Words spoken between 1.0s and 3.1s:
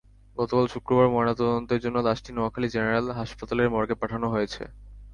ময়নাতদন্তের জন্য লাশটি নোয়াখালী জেনারেল